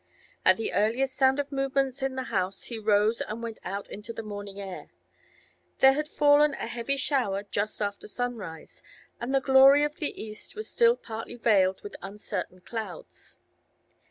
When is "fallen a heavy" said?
6.07-6.97